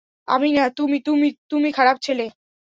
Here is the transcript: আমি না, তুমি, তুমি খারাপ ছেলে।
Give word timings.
আমি 0.27 0.49
না, 0.51 0.65
তুমি, 0.77 0.97
তুমি 1.49 1.69
খারাপ 1.71 1.97
ছেলে। 2.05 2.25